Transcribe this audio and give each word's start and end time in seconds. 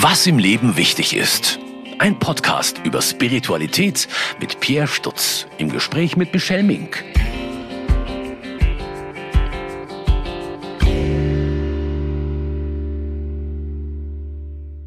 Was 0.00 0.28
im 0.28 0.38
Leben 0.38 0.76
wichtig 0.76 1.16
ist. 1.16 1.58
Ein 1.98 2.20
Podcast 2.20 2.78
über 2.84 3.02
Spiritualität 3.02 4.06
mit 4.38 4.60
Pierre 4.60 4.86
Stutz 4.86 5.48
im 5.58 5.70
Gespräch 5.70 6.16
mit 6.16 6.32
Michelle 6.32 6.62
Mink. 6.62 7.02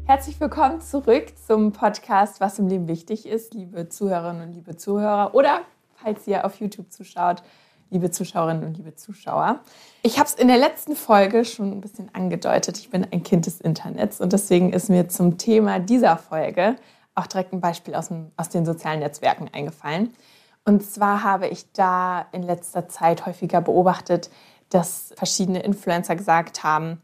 Herzlich 0.06 0.40
willkommen 0.40 0.80
zurück 0.80 1.26
zum 1.46 1.72
Podcast 1.72 2.40
Was 2.40 2.58
im 2.58 2.68
Leben 2.68 2.88
wichtig 2.88 3.26
ist, 3.26 3.52
liebe 3.52 3.90
Zuhörerinnen 3.90 4.48
und 4.48 4.54
liebe 4.54 4.78
Zuhörer 4.78 5.34
oder 5.34 5.60
falls 5.94 6.26
ihr 6.26 6.46
auf 6.46 6.58
YouTube 6.58 6.90
zuschaut, 6.90 7.42
liebe 7.92 8.10
Zuschauerinnen 8.10 8.64
und 8.64 8.76
liebe 8.78 8.96
Zuschauer. 8.96 9.60
Ich 10.02 10.18
habe 10.18 10.26
es 10.26 10.34
in 10.34 10.48
der 10.48 10.56
letzten 10.56 10.96
Folge 10.96 11.44
schon 11.44 11.70
ein 11.70 11.80
bisschen 11.80 12.12
angedeutet. 12.14 12.78
Ich 12.78 12.90
bin 12.90 13.06
ein 13.12 13.22
Kind 13.22 13.46
des 13.46 13.60
Internets 13.60 14.20
und 14.20 14.32
deswegen 14.32 14.72
ist 14.72 14.88
mir 14.88 15.08
zum 15.08 15.38
Thema 15.38 15.78
dieser 15.78 16.16
Folge 16.16 16.76
auch 17.14 17.26
direkt 17.26 17.52
ein 17.52 17.60
Beispiel 17.60 17.94
aus, 17.94 18.08
dem, 18.08 18.32
aus 18.38 18.48
den 18.48 18.64
sozialen 18.64 19.00
Netzwerken 19.00 19.50
eingefallen. 19.52 20.14
Und 20.64 20.82
zwar 20.84 21.22
habe 21.22 21.48
ich 21.48 21.70
da 21.72 22.26
in 22.32 22.42
letzter 22.42 22.88
Zeit 22.88 23.26
häufiger 23.26 23.60
beobachtet, 23.60 24.30
dass 24.70 25.12
verschiedene 25.16 25.60
Influencer 25.60 26.16
gesagt 26.16 26.64
haben, 26.64 27.02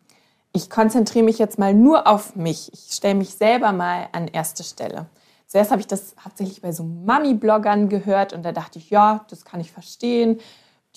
ich 0.54 0.70
konzentriere 0.70 1.26
mich 1.26 1.38
jetzt 1.38 1.58
mal 1.58 1.74
nur 1.74 2.06
auf 2.06 2.34
mich. 2.34 2.72
Ich 2.72 2.94
stelle 2.94 3.14
mich 3.14 3.34
selber 3.34 3.72
mal 3.72 4.08
an 4.12 4.28
erste 4.28 4.64
Stelle. 4.64 5.06
Zuerst 5.46 5.70
habe 5.70 5.80
ich 5.80 5.86
das 5.86 6.14
hauptsächlich 6.24 6.62
bei 6.62 6.72
so 6.72 6.84
Mami-Bloggern 6.84 7.90
gehört 7.90 8.32
und 8.32 8.42
da 8.42 8.52
dachte 8.52 8.78
ich, 8.78 8.88
ja, 8.88 9.26
das 9.28 9.44
kann 9.44 9.60
ich 9.60 9.70
verstehen 9.70 10.40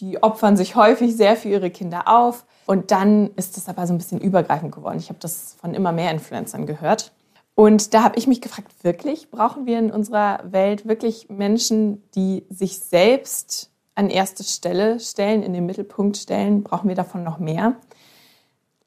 die 0.01 0.21
opfern 0.21 0.57
sich 0.57 0.75
häufig 0.75 1.15
sehr 1.15 1.37
für 1.37 1.47
ihre 1.47 1.69
Kinder 1.69 2.07
auf. 2.07 2.45
Und 2.65 2.91
dann 2.91 3.29
ist 3.35 3.57
es 3.57 3.69
aber 3.69 3.87
so 3.87 3.93
ein 3.93 3.97
bisschen 3.97 4.19
übergreifend 4.19 4.73
geworden. 4.73 4.97
Ich 4.97 5.09
habe 5.09 5.19
das 5.19 5.55
von 5.61 5.73
immer 5.73 5.91
mehr 5.91 6.11
Influencern 6.11 6.65
gehört. 6.65 7.11
Und 7.53 7.93
da 7.93 8.03
habe 8.03 8.17
ich 8.17 8.27
mich 8.27 8.41
gefragt, 8.41 8.71
wirklich, 8.83 9.29
brauchen 9.29 9.65
wir 9.65 9.77
in 9.77 9.91
unserer 9.91 10.39
Welt 10.51 10.87
wirklich 10.87 11.29
Menschen, 11.29 12.01
die 12.15 12.45
sich 12.49 12.79
selbst 12.79 13.69
an 13.93 14.09
erste 14.09 14.43
Stelle 14.43 14.99
stellen, 14.99 15.43
in 15.43 15.53
den 15.53 15.65
Mittelpunkt 15.65 16.17
stellen? 16.17 16.63
Brauchen 16.63 16.87
wir 16.87 16.95
davon 16.95 17.23
noch 17.23 17.37
mehr? 17.37 17.75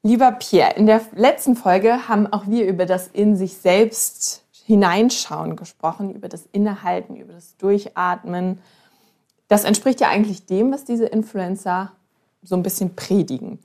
Lieber 0.03 0.31
Pierre, 0.33 0.73
in 0.75 0.85
der 0.85 1.01
letzten 1.15 1.55
Folge 1.55 2.07
haben 2.07 2.27
auch 2.27 2.47
wir 2.47 2.67
über 2.67 2.85
das 2.85 3.07
in 3.07 3.35
sich 3.35 3.57
selbst 3.57 4.43
hineinschauen 4.65 5.55
gesprochen, 5.55 6.13
über 6.13 6.27
das 6.27 6.47
Innehalten, 6.51 7.15
über 7.15 7.33
das 7.33 7.55
Durchatmen 7.57 8.59
das 9.47 9.63
entspricht 9.63 10.01
ja 10.01 10.09
eigentlich 10.09 10.45
dem, 10.45 10.71
was 10.71 10.85
diese 10.85 11.05
Influencer 11.05 11.91
so 12.41 12.55
ein 12.55 12.63
bisschen 12.63 12.95
predigen. 12.95 13.59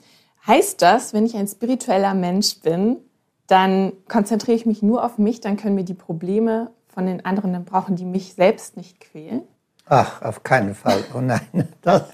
Heißt 0.47 0.81
das, 0.83 1.13
wenn 1.13 1.27
ich 1.27 1.37
ein 1.37 1.47
spiritueller 1.47 2.15
Mensch 2.15 2.61
bin, 2.61 2.99
dann 3.47 3.93
konzentriere 4.09 4.57
ich 4.57 4.67
mich 4.67 4.83
nur 4.83 5.05
auf 5.05 5.19
mich, 5.19 5.41
dann 5.41 5.57
können 5.57 5.75
mir 5.75 5.85
die 5.85 5.95
Probleme 5.95 6.71
von 6.89 7.07
den 7.07 7.25
anderen, 7.25 7.53
dann 7.53 7.65
brauchen 7.65 7.97
die 7.97 8.05
mich 8.05 8.35
selbst 8.35 8.77
nicht 8.77 9.01
quälen? 9.01 9.43
Ach, 9.87 10.23
auf 10.23 10.43
keinen 10.43 10.75
Fall. 10.75 11.05
Oh 11.15 11.21
nein, 11.21 11.41
das, 11.83 12.05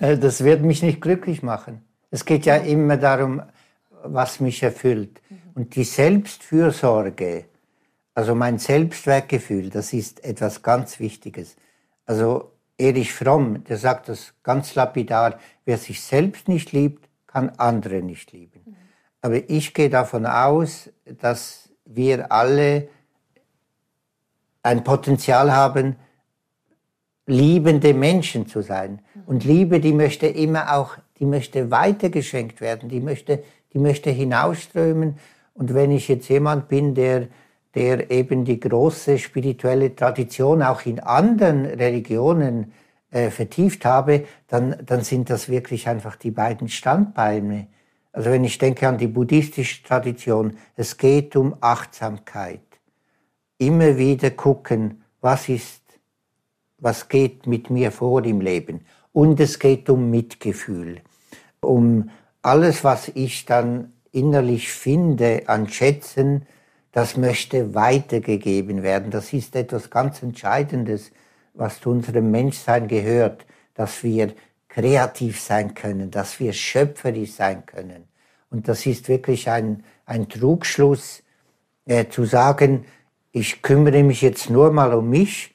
äh, 0.00 0.16
das 0.18 0.42
wird 0.42 0.62
mich 0.62 0.82
nicht 0.82 1.00
glücklich 1.00 1.42
machen. 1.42 1.82
Es 2.10 2.24
geht 2.24 2.46
ja 2.46 2.56
immer 2.56 2.96
darum, 2.96 3.42
was 4.02 4.40
mich 4.40 4.62
erfüllt. 4.62 5.20
Und 5.54 5.74
die 5.74 5.84
Selbstfürsorge, 5.84 7.44
also 8.14 8.34
mein 8.34 8.58
Selbstwertgefühl, 8.58 9.68
das 9.68 9.92
ist 9.92 10.24
etwas 10.24 10.62
ganz 10.62 10.98
Wichtiges. 10.98 11.56
Also 12.06 12.52
Erich 12.78 13.12
Fromm, 13.12 13.64
der 13.64 13.78
sagt 13.78 14.08
das 14.08 14.34
ganz 14.42 14.74
lapidar, 14.74 15.38
wer 15.64 15.78
sich 15.78 16.00
selbst 16.00 16.48
nicht 16.48 16.72
liebt, 16.72 17.08
kann 17.26 17.50
andere 17.56 18.02
nicht 18.02 18.32
lieben. 18.32 18.76
Aber 19.20 19.50
ich 19.50 19.74
gehe 19.74 19.90
davon 19.90 20.24
aus, 20.24 20.90
dass 21.04 21.70
wir 21.84 22.30
alle 22.30 22.88
ein 24.62 24.84
Potenzial 24.84 25.52
haben, 25.52 25.96
liebende 27.26 27.92
Menschen 27.94 28.46
zu 28.46 28.62
sein. 28.62 29.00
Und 29.26 29.44
Liebe, 29.44 29.80
die 29.80 29.92
möchte 29.92 30.26
immer 30.26 30.76
auch, 30.76 30.96
die 31.18 31.24
möchte 31.24 31.70
weitergeschenkt 31.70 32.60
werden, 32.60 32.88
die 32.88 33.00
möchte, 33.00 33.42
die 33.72 33.78
möchte 33.78 34.10
hinausströmen. 34.10 35.18
Und 35.54 35.74
wenn 35.74 35.90
ich 35.90 36.08
jetzt 36.08 36.28
jemand 36.28 36.68
bin, 36.68 36.94
der 36.94 37.28
der 37.76 38.10
eben 38.10 38.46
die 38.46 38.58
große 38.58 39.18
spirituelle 39.18 39.94
Tradition 39.94 40.62
auch 40.62 40.86
in 40.86 40.98
anderen 40.98 41.66
Religionen 41.66 42.72
äh, 43.10 43.28
vertieft 43.28 43.84
habe, 43.84 44.24
dann, 44.48 44.76
dann 44.86 45.02
sind 45.02 45.28
das 45.28 45.50
wirklich 45.50 45.86
einfach 45.86 46.16
die 46.16 46.30
beiden 46.30 46.70
Standbeine. 46.70 47.66
Also 48.12 48.30
wenn 48.30 48.44
ich 48.44 48.56
denke 48.56 48.88
an 48.88 48.96
die 48.96 49.08
buddhistische 49.08 49.82
Tradition, 49.82 50.56
es 50.74 50.96
geht 50.96 51.36
um 51.36 51.54
Achtsamkeit. 51.60 52.62
Immer 53.58 53.98
wieder 53.98 54.30
gucken, 54.30 55.02
was 55.20 55.50
ist, 55.50 55.82
was 56.78 57.10
geht 57.10 57.46
mit 57.46 57.68
mir 57.68 57.92
vor 57.92 58.24
im 58.24 58.40
Leben. 58.40 58.86
Und 59.12 59.38
es 59.38 59.58
geht 59.58 59.90
um 59.90 60.10
Mitgefühl, 60.10 61.02
um 61.60 62.08
alles, 62.40 62.84
was 62.84 63.08
ich 63.08 63.44
dann 63.44 63.92
innerlich 64.12 64.72
finde 64.72 65.42
an 65.46 65.68
Schätzen, 65.68 66.46
das 66.96 67.18
möchte 67.18 67.74
weitergegeben 67.74 68.82
werden. 68.82 69.10
Das 69.10 69.34
ist 69.34 69.54
etwas 69.54 69.90
ganz 69.90 70.22
Entscheidendes, 70.22 71.12
was 71.52 71.78
zu 71.78 71.90
unserem 71.90 72.30
Menschsein 72.30 72.88
gehört, 72.88 73.44
dass 73.74 74.02
wir 74.02 74.32
kreativ 74.66 75.38
sein 75.38 75.74
können, 75.74 76.10
dass 76.10 76.40
wir 76.40 76.54
schöpferisch 76.54 77.32
sein 77.32 77.66
können. 77.66 78.08
Und 78.48 78.66
das 78.66 78.86
ist 78.86 79.10
wirklich 79.10 79.50
ein, 79.50 79.84
ein 80.06 80.30
Trugschluss, 80.30 81.22
äh, 81.84 82.06
zu 82.08 82.24
sagen, 82.24 82.86
ich 83.30 83.60
kümmere 83.60 84.02
mich 84.02 84.22
jetzt 84.22 84.48
nur 84.48 84.72
mal 84.72 84.94
um 84.94 85.10
mich. 85.10 85.54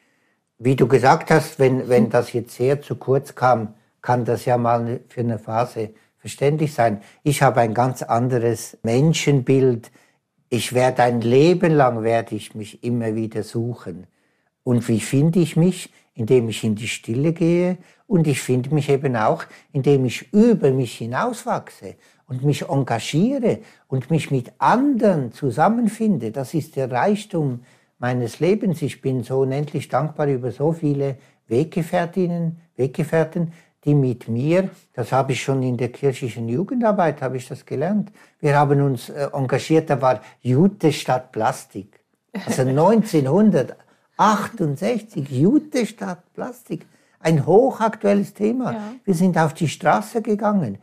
Wie 0.60 0.76
du 0.76 0.88
gesagt 0.88 1.32
hast, 1.32 1.58
wenn, 1.58 1.90
wenn 1.90 2.12
das 2.12 2.34
jetzt 2.34 2.54
sehr 2.54 2.84
zu 2.84 2.98
kurz 2.98 3.34
kam, 3.34 3.74
kann 4.04 4.26
das 4.26 4.46
ja 4.46 4.60
mal 4.60 5.00
für 5.10 5.22
eine 5.22 5.40
Phase 5.40 5.90
verständlich 6.20 6.76
sein. 6.76 7.02
Ich 7.24 7.42
habe 7.42 7.62
ein 7.62 7.74
ganz 7.74 8.04
anderes 8.04 8.78
Menschenbild, 8.84 9.90
ich 10.54 10.74
werde 10.74 11.04
ein 11.04 11.22
Leben 11.22 11.72
lang 11.72 12.04
werde 12.04 12.36
ich 12.36 12.54
mich 12.56 12.84
immer 12.84 13.16
wieder 13.16 13.42
suchen. 13.42 14.06
Und 14.64 14.86
wie 14.90 15.00
finde 15.00 15.40
ich 15.40 15.56
mich? 15.56 15.90
Indem 16.14 16.50
ich 16.50 16.66
in 16.66 16.76
die 16.76 16.90
Stille 16.90 17.32
gehe 17.32 17.78
und 18.06 18.28
ich 18.28 18.42
finde 18.42 18.76
mich 18.76 18.90
eben 18.90 19.16
auch, 19.16 19.46
indem 19.72 20.04
ich 20.04 20.34
über 20.34 20.72
mich 20.72 20.98
hinauswachse 20.98 21.96
und 22.28 22.44
mich 22.44 22.68
engagiere 22.68 23.60
und 23.88 24.12
mich 24.12 24.30
mit 24.30 24.52
anderen 24.58 25.32
zusammenfinde. 25.32 26.32
Das 26.32 26.54
ist 26.54 26.76
der 26.76 26.92
Reichtum 26.92 27.62
meines 27.98 28.42
Lebens. 28.42 28.82
Ich 28.82 29.02
bin 29.02 29.24
so 29.24 29.40
unendlich 29.40 29.88
dankbar 29.88 30.28
über 30.28 30.52
so 30.52 30.74
viele 30.74 31.16
Weggefährtinnen, 31.48 32.60
Weggefährten, 32.76 33.54
die 33.84 33.96
mit 33.96 34.28
mir, 34.28 34.70
das 34.94 35.12
habe 35.12 35.32
ich 35.32 35.42
schon 35.42 35.64
in 35.64 35.76
der 35.78 35.90
kirchlichen 35.90 36.48
Jugendarbeit, 36.48 37.20
habe 37.22 37.38
ich 37.38 37.48
das 37.48 37.66
gelernt. 37.66 38.12
Wir 38.40 38.56
haben 38.58 38.80
uns 38.82 39.10
äh, 39.10 39.30
engagiert, 39.34 39.90
da 39.90 40.00
war 40.02 40.22
Jute 40.42 40.94
statt 40.94 41.32
Plastik. 41.32 42.00
Also 42.46 42.62
1968, 42.68 45.30
Jute 45.30 45.88
statt 45.88 46.24
Plastik. 46.34 46.86
Ein 47.20 47.46
hochaktuelles 47.46 48.34
Thema. 48.34 48.72
Ja. 48.74 48.94
Wir 49.04 49.14
sind 49.14 49.38
auf 49.38 49.54
die 49.54 49.68
Straße 49.68 50.22
gegangen. 50.22 50.78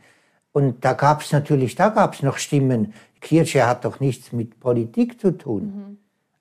Und 0.51 0.83
da 0.83 0.93
gab 0.93 1.21
es 1.21 1.31
natürlich, 1.31 1.75
da 1.75 1.89
gab 1.89 2.15
es 2.15 2.23
noch 2.23 2.37
Stimmen, 2.37 2.93
Kirche 3.21 3.67
hat 3.67 3.85
doch 3.85 3.99
nichts 3.99 4.31
mit 4.31 4.59
Politik 4.59 5.19
zu 5.19 5.37
tun. 5.37 5.63
Mhm. 5.63 5.97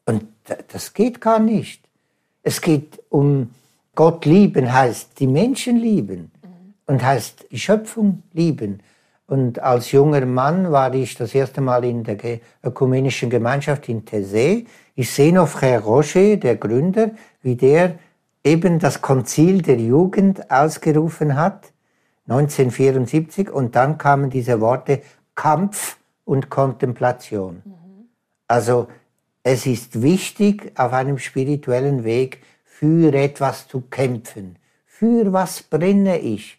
Und 0.06 0.24
das 0.68 0.94
geht 0.94 1.20
gar 1.20 1.38
nicht. 1.38 1.84
Es 2.42 2.58
geht 2.60 3.00
um 3.10 3.50
Gott 3.94 4.24
lieben, 4.24 4.72
heißt 4.72 5.20
die 5.20 5.26
Menschen 5.26 5.76
lieben 5.76 6.30
und 6.88 7.04
heißt 7.04 7.46
die 7.52 7.58
Schöpfung 7.58 8.24
lieben. 8.32 8.82
Und 9.26 9.62
als 9.62 9.92
junger 9.92 10.24
Mann 10.24 10.72
war 10.72 10.94
ich 10.94 11.14
das 11.14 11.34
erste 11.34 11.60
Mal 11.60 11.84
in 11.84 12.02
der 12.02 12.40
ökumenischen 12.64 13.28
Gemeinschaft 13.28 13.88
in 13.90 14.04
Thésée. 14.04 14.66
Ich 14.94 15.10
sehe 15.10 15.34
noch 15.34 15.48
Frère 15.48 15.80
Roger, 15.80 16.38
der 16.38 16.56
Gründer, 16.56 17.10
wie 17.42 17.54
der 17.54 17.98
eben 18.42 18.78
das 18.78 19.02
Konzil 19.02 19.60
der 19.60 19.76
Jugend 19.76 20.50
ausgerufen 20.50 21.36
hat, 21.36 21.72
1974, 22.26 23.50
und 23.50 23.76
dann 23.76 23.98
kamen 23.98 24.30
diese 24.30 24.60
Worte 24.60 25.02
Kampf 25.34 25.98
und 26.24 26.48
Kontemplation. 26.48 27.62
Mhm. 27.64 28.08
Also 28.46 28.88
es 29.42 29.66
ist 29.66 30.00
wichtig, 30.00 30.72
auf 30.74 30.92
einem 30.92 31.18
spirituellen 31.18 32.04
Weg 32.04 32.42
für 32.64 33.12
etwas 33.12 33.68
zu 33.68 33.82
kämpfen. 33.82 34.56
Für 34.86 35.32
was 35.32 35.62
brenne 35.62 36.18
ich? 36.18 36.58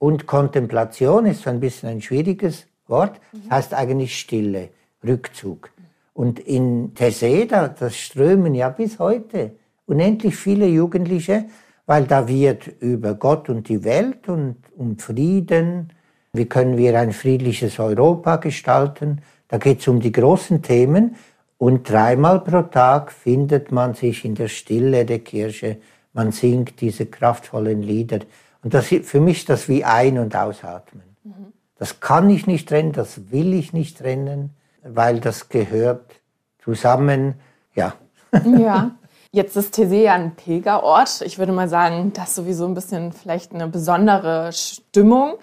Und 0.00 0.26
Kontemplation 0.26 1.26
ist 1.26 1.42
so 1.42 1.50
ein 1.50 1.60
bisschen 1.60 1.90
ein 1.90 2.00
schwieriges 2.00 2.66
Wort, 2.88 3.20
das 3.32 3.50
heißt 3.50 3.74
eigentlich 3.74 4.18
Stille, 4.18 4.70
Rückzug. 5.06 5.70
Und 6.14 6.40
in 6.40 6.94
Teseda, 6.94 7.68
das 7.68 7.96
strömen 7.96 8.54
ja 8.54 8.70
bis 8.70 8.98
heute 8.98 9.52
unendlich 9.84 10.36
viele 10.36 10.66
Jugendliche, 10.66 11.44
weil 11.84 12.04
da 12.04 12.26
wird 12.26 12.66
über 12.80 13.14
Gott 13.14 13.50
und 13.50 13.68
die 13.68 13.84
Welt 13.84 14.26
und 14.28 14.56
um 14.76 14.98
Frieden 14.98 15.92
Wie 16.32 16.46
können 16.46 16.78
wir 16.78 16.98
ein 16.98 17.12
friedliches 17.12 17.78
Europa 17.78 18.36
gestalten? 18.36 19.20
Da 19.48 19.58
geht 19.58 19.80
es 19.80 19.88
um 19.88 20.00
die 20.00 20.12
großen 20.12 20.62
Themen. 20.62 21.16
Und 21.58 21.90
dreimal 21.90 22.40
pro 22.40 22.62
Tag 22.62 23.12
findet 23.12 23.70
man 23.70 23.92
sich 23.94 24.24
in 24.24 24.34
der 24.34 24.48
Stille 24.48 25.04
der 25.04 25.18
Kirche. 25.18 25.76
Man 26.14 26.32
singt 26.32 26.80
diese 26.80 27.06
kraftvollen 27.06 27.82
Lieder. 27.82 28.20
Und 28.62 28.74
das, 28.74 28.88
für 28.88 29.20
mich 29.20 29.44
das 29.44 29.68
wie 29.68 29.84
ein- 29.84 30.18
und 30.18 30.36
ausatmen. 30.36 31.02
Mhm. 31.24 31.52
Das 31.78 32.00
kann 32.00 32.28
ich 32.28 32.46
nicht 32.46 32.68
trennen, 32.68 32.92
das 32.92 33.30
will 33.30 33.54
ich 33.54 33.72
nicht 33.72 33.98
trennen, 33.98 34.50
weil 34.82 35.20
das 35.20 35.48
gehört 35.48 36.20
zusammen. 36.62 37.34
Ja. 37.74 37.94
Ja. 38.44 38.92
Jetzt 39.32 39.56
ist 39.56 39.76
Tessé 39.76 40.02
ja 40.02 40.14
ein 40.14 40.34
Pilgerort. 40.34 41.20
Ich 41.22 41.38
würde 41.38 41.52
mal 41.52 41.68
sagen, 41.68 42.12
das 42.12 42.30
ist 42.30 42.34
sowieso 42.34 42.66
ein 42.66 42.74
bisschen 42.74 43.12
vielleicht 43.12 43.54
eine 43.54 43.68
besondere 43.68 44.52
Stimmung. 44.52 45.34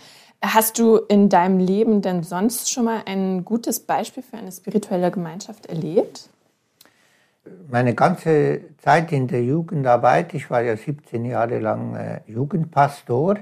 Hast 0.42 0.78
du 0.78 0.98
in 0.98 1.30
deinem 1.30 1.60
Leben 1.60 2.02
denn 2.02 2.22
sonst 2.22 2.70
schon 2.70 2.84
mal 2.84 3.02
ein 3.06 3.46
gutes 3.46 3.80
Beispiel 3.80 4.24
für 4.24 4.38
eine 4.38 4.52
spirituelle 4.52 5.10
Gemeinschaft 5.10 5.68
erlebt? 5.68 6.30
Meine 7.70 7.96
ganze 7.96 8.62
Zeit 8.78 9.12
in 9.12 9.28
der 9.28 9.44
Jugendarbeit, 9.44 10.34
ich 10.34 10.50
war 10.50 10.62
ja 10.62 10.78
17 10.78 11.26
Jahre 11.26 11.60
lang 11.60 11.96
äh, 11.96 12.22
Jugendpastor, 12.28 13.40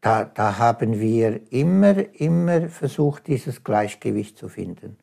da, 0.00 0.24
da 0.24 0.58
haben 0.58 0.98
wir 0.98 1.52
immer, 1.52 1.94
immer 2.14 2.68
versucht, 2.68 3.26
dieses 3.26 3.62
Gleichgewicht 3.62 4.38
zu 4.38 4.48
finden. 4.48 4.96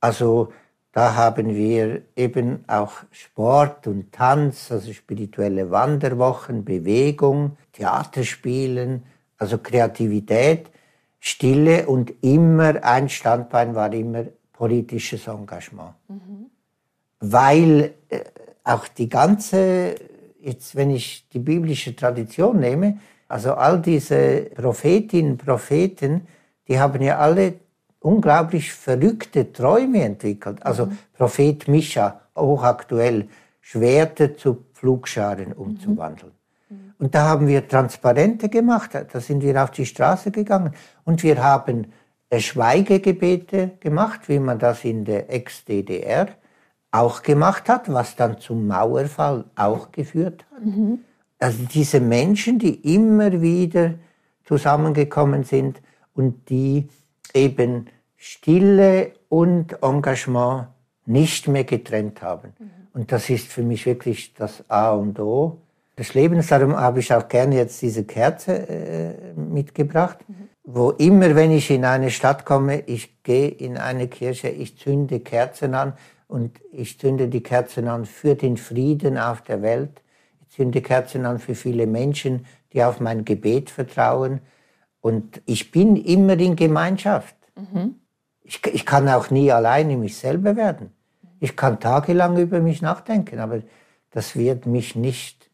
Also 0.00 0.52
da 0.92 1.14
haben 1.14 1.54
wir 1.54 2.02
eben 2.16 2.64
auch 2.66 2.92
Sport 3.10 3.86
und 3.86 4.12
Tanz, 4.12 4.70
also 4.70 4.92
spirituelle 4.92 5.70
Wanderwochen, 5.70 6.64
Bewegung, 6.64 7.56
Theaterspielen, 7.72 9.02
also 9.38 9.58
Kreativität, 9.58 10.70
Stille 11.18 11.86
und 11.86 12.12
immer 12.22 12.82
ein 12.84 13.08
Standbein 13.08 13.74
war 13.74 13.92
immer 13.92 14.24
politisches 14.52 15.26
Engagement. 15.26 15.94
Mhm. 16.08 16.51
Weil 17.22 17.94
äh, 18.08 18.20
auch 18.64 18.86
die 18.88 19.08
ganze, 19.08 19.94
jetzt 20.40 20.76
wenn 20.76 20.90
ich 20.90 21.28
die 21.32 21.38
biblische 21.38 21.96
Tradition 21.96 22.60
nehme, 22.60 22.98
also 23.28 23.54
all 23.54 23.80
diese 23.80 24.50
Prophetinnen, 24.54 25.38
Propheten, 25.38 26.26
die 26.68 26.78
haben 26.78 27.00
ja 27.00 27.18
alle 27.18 27.54
unglaublich 28.00 28.72
verrückte 28.72 29.52
Träume 29.52 30.02
entwickelt. 30.02 30.64
Also 30.66 30.86
mhm. 30.86 30.98
Prophet 31.14 31.68
Micha, 31.68 32.20
hochaktuell, 32.36 33.28
Schwerter 33.60 34.36
zu 34.36 34.66
Flugscharen 34.72 35.52
umzuwandeln. 35.52 36.32
Mhm. 36.68 36.94
Und 36.98 37.14
da 37.14 37.28
haben 37.28 37.46
wir 37.46 37.66
Transparente 37.66 38.48
gemacht, 38.48 38.90
da 38.94 39.20
sind 39.20 39.42
wir 39.42 39.62
auf 39.62 39.70
die 39.70 39.86
Straße 39.86 40.30
gegangen 40.30 40.74
und 41.04 41.22
wir 41.22 41.42
haben 41.42 41.92
äh, 42.30 42.40
Schweigegebete 42.40 43.72
gemacht, 43.80 44.28
wie 44.28 44.40
man 44.40 44.58
das 44.58 44.84
in 44.84 45.04
der 45.04 45.32
Ex-DDR 45.32 46.28
auch 46.92 47.22
gemacht 47.22 47.68
hat, 47.68 47.92
was 47.92 48.14
dann 48.14 48.38
zum 48.38 48.66
Mauerfall 48.68 49.44
auch 49.56 49.90
geführt 49.90 50.44
hat. 50.52 50.64
Mhm. 50.64 50.98
Also 51.38 51.64
diese 51.64 51.98
Menschen, 52.00 52.58
die 52.58 52.94
immer 52.94 53.40
wieder 53.40 53.94
zusammengekommen 54.44 55.42
sind 55.42 55.80
und 56.14 56.48
die 56.50 56.88
eben 57.34 57.86
Stille 58.16 59.12
und 59.28 59.82
Engagement 59.82 60.68
nicht 61.06 61.48
mehr 61.48 61.64
getrennt 61.64 62.22
haben. 62.22 62.52
Mhm. 62.58 62.70
Und 62.92 63.10
das 63.10 63.30
ist 63.30 63.48
für 63.48 63.62
mich 63.62 63.86
wirklich 63.86 64.34
das 64.34 64.62
A 64.68 64.92
und 64.92 65.18
O 65.18 65.58
des 65.98 66.14
Lebens. 66.14 66.48
Darum 66.48 66.76
habe 66.76 67.00
ich 67.00 67.12
auch 67.12 67.26
gerne 67.26 67.56
jetzt 67.56 67.80
diese 67.80 68.04
Kerze 68.04 68.68
äh, 68.68 69.32
mitgebracht, 69.34 70.18
mhm. 70.28 70.48
wo 70.64 70.90
immer, 70.90 71.34
wenn 71.34 71.50
ich 71.52 71.70
in 71.70 71.86
eine 71.86 72.10
Stadt 72.10 72.44
komme, 72.44 72.80
ich 72.80 73.22
gehe 73.22 73.48
in 73.48 73.78
eine 73.78 74.08
Kirche, 74.08 74.48
ich 74.48 74.78
zünde 74.78 75.20
Kerzen 75.20 75.74
an 75.74 75.94
und 76.32 76.60
ich 76.72 76.98
zünde 76.98 77.28
die 77.28 77.42
Kerzen 77.42 77.88
an 77.88 78.06
für 78.06 78.34
den 78.34 78.56
Frieden 78.56 79.18
auf 79.18 79.42
der 79.42 79.60
Welt. 79.60 80.02
Ich 80.40 80.56
zünde 80.56 80.80
Kerzen 80.80 81.26
an 81.26 81.38
für 81.38 81.54
viele 81.54 81.86
Menschen, 81.86 82.46
die 82.72 82.82
auf 82.82 83.00
mein 83.00 83.26
Gebet 83.26 83.68
vertrauen. 83.68 84.40
Und 85.02 85.42
ich 85.44 85.70
bin 85.70 85.94
immer 85.94 86.38
in 86.38 86.56
Gemeinschaft. 86.56 87.36
Mhm. 87.54 87.96
Ich, 88.44 88.66
ich 88.66 88.86
kann 88.86 89.10
auch 89.10 89.28
nie 89.28 89.52
alleine 89.52 89.98
mich 89.98 90.16
selber 90.16 90.56
werden. 90.56 90.90
Ich 91.38 91.54
kann 91.54 91.80
tagelang 91.80 92.38
über 92.38 92.60
mich 92.60 92.80
nachdenken, 92.80 93.38
aber 93.38 93.60
das 94.10 94.34
wird 94.34 94.64
mich 94.64 94.96
nicht 94.96 95.50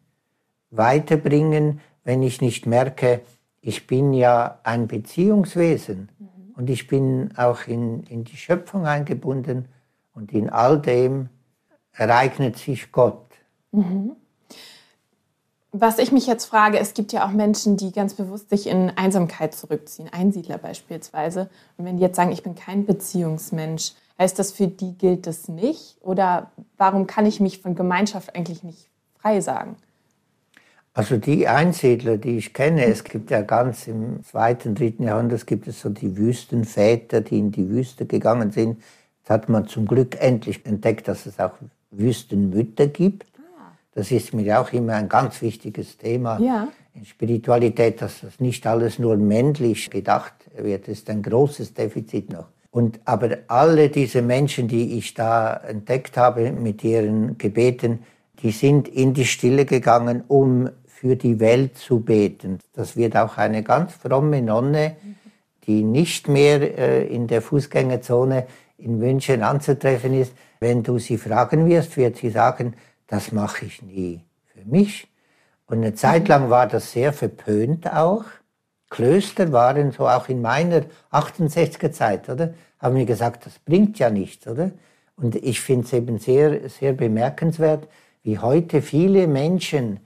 weiterbringen, 0.71 1.81
wenn 2.05 2.23
ich 2.23 2.41
nicht 2.41 2.67
merke, 2.67 3.23
ich 3.61 3.89
bin 3.89 4.13
ja 4.13 4.61
ein 4.63 4.87
Beziehungswesen 4.87 6.09
mhm. 6.21 6.55
und 6.55 6.71
ich 6.71 6.87
bin 6.87 7.37
auch 7.37 7.67
in, 7.67 8.05
in 8.05 8.23
die 8.23 8.37
Schöpfung 8.37 8.87
eingebunden 8.87 9.67
und 10.19 10.33
in 10.33 10.51
all 10.51 10.81
dem 10.81 11.29
ereignet 11.93 12.59
sich 12.59 12.91
Gott. 12.93 13.25
Mhm. 13.71 14.17
Was 15.71 15.99
ich 15.99 16.13
mich 16.13 16.27
jetzt 16.27 16.47
frage, 16.47 16.79
es 16.79 16.95
gibt 16.95 17.13
ja 17.13 17.27
auch 17.27 17.31
Menschen, 17.31 17.77
die 17.77 17.93
ganz 17.93 18.15
bewusst 18.15 18.51
sich 18.51 18.67
in 18.67 18.91
Einsamkeit 18.97 19.55
zurückziehen, 19.55 20.09
Einsiedler 20.11 20.59
beispielsweise. 20.59 21.51
Und 21.77 21.85
wenn 21.85 21.99
die 21.99 22.03
jetzt 22.03 22.17
sagen, 22.17 22.33
ich 22.33 22.43
bin 22.43 22.55
kein 22.55 22.85
Beziehungsmensch, 22.85 23.93
heißt 24.19 24.39
das 24.39 24.51
für 24.51 24.67
die 24.67 24.97
gilt 24.97 25.27
das 25.27 25.47
nicht? 25.47 25.99
Oder 26.01 26.51
warum 26.79 27.07
kann 27.07 27.27
ich 27.27 27.39
mich 27.39 27.61
von 27.61 27.75
Gemeinschaft 27.75 28.35
eigentlich 28.35 28.65
nicht 28.65 28.89
frei 29.21 29.41
sagen? 29.41 29.77
Also 30.95 31.17
die 31.17 31.47
Einsiedler, 31.47 32.17
die 32.17 32.39
ich 32.39 32.55
kenne, 32.55 32.87
es 32.87 33.05
gibt 33.05 33.31
ja 33.31 33.43
ganz 33.43 33.87
im 33.87 34.25
zweiten, 34.25 34.75
dritten 34.75 35.05
Jahrhundert 35.05 35.47
gibt 35.47 35.69
es 35.69 35.81
so 35.81 35.91
die 35.91 36.17
Wüstenväter, 36.17 37.21
die 37.21 37.39
in 37.39 37.53
die 37.53 37.69
Wüste 37.69 38.05
gegangen 38.05 38.51
sind. 38.51 38.83
Hat 39.29 39.49
man 39.49 39.69
zum 39.69 39.87
Glück 39.87 40.17
endlich 40.21 40.65
entdeckt, 40.65 41.09
dass 41.09 41.27
es 41.27 41.39
auch 41.39 41.53
Wüstenmütter 41.91 42.87
gibt. 42.87 43.27
Das 43.95 44.11
ist 44.11 44.33
mir 44.33 44.61
auch 44.61 44.73
immer 44.73 44.95
ein 44.95 45.09
ganz 45.09 45.43
wichtiges 45.43 45.99
Thema 45.99 46.39
ja. 46.41 46.69
in 46.95 47.05
Spiritualität, 47.05 48.01
dass 48.01 48.21
das 48.21 48.39
nicht 48.39 48.67
alles 48.67 48.99
nur 48.99 49.17
männlich 49.17 49.91
gedacht 49.91 50.35
wird. 50.57 50.89
Das 50.89 50.99
ist 50.99 51.11
ein 51.11 51.23
großes 51.23 51.75
Defizit 51.75 52.33
noch. 52.33 52.47
Und 52.71 53.01
aber 53.07 53.39
alle 53.49 53.89
diese 53.89 54.23
Menschen, 54.23 54.69
die 54.69 54.99
ich 54.99 55.15
da 55.15 55.55
entdeckt 55.55 56.17
habe 56.17 56.53
mit 56.53 56.85
ihren 56.85 57.39
Gebeten, 57.39 58.01
die 58.43 58.53
sind 58.53 58.89
in 58.89 59.15
die 59.15 59.25
Stille 59.25 59.65
gegangen, 59.65 60.23
um 60.29 60.71
für 60.87 61.17
die 61.17 61.41
Welt 61.41 61.77
zu 61.77 62.01
beten. 62.01 62.59
Das 62.73 62.97
wird 62.97 63.17
auch 63.17 63.37
eine 63.37 63.63
ganz 63.63 63.95
fromme 63.95 64.43
Nonne, 64.43 64.97
die 65.67 65.83
nicht 65.83 66.29
mehr 66.29 66.79
äh, 66.79 67.07
in 67.07 67.27
der 67.27 67.43
Fußgängerzone 67.43 68.47
in 68.79 68.99
München 68.99 69.43
anzutreffen 69.43 70.15
ist. 70.15 70.33
Wenn 70.61 70.83
du 70.83 70.99
sie 70.99 71.19
fragen 71.19 71.67
wirst, 71.67 71.97
wird 71.97 72.17
sie 72.17 72.31
sagen, 72.31 72.75
das 73.07 73.33
mache 73.33 73.67
ich 73.67 73.83
nie 73.83 74.25
für 74.47 74.65
mich. 74.65 75.09
Und 75.67 75.79
eine 75.79 75.95
Zeit 75.95 76.29
lang 76.29 76.49
war 76.49 76.67
das 76.67 76.93
sehr 76.93 77.13
verpönt 77.13 77.93
auch. 77.93 78.25
Klöster 78.91 79.53
waren 79.53 79.93
so 79.93 80.09
auch 80.09 80.29
in 80.29 80.41
meiner 80.41 80.83
68er 81.13 81.93
Zeit, 81.93 82.29
oder? 82.29 82.55
Haben 82.79 82.95
mir 82.95 83.05
gesagt, 83.05 83.45
das 83.45 83.59
bringt 83.59 83.99
ja 83.99 84.09
nichts, 84.09 84.47
oder? 84.47 84.71
Und 85.17 85.35
ich 85.35 85.61
finde 85.61 85.85
es 85.87 85.93
eben 85.93 86.19
sehr, 86.19 86.69
sehr 86.71 86.93
bemerkenswert, 86.93 87.89
wie 88.23 88.39
heute 88.39 88.81
viele 88.83 89.27
Menschen 89.27 90.01